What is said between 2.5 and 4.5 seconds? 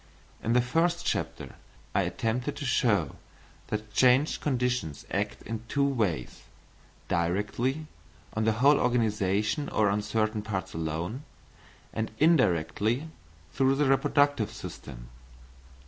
to show that changed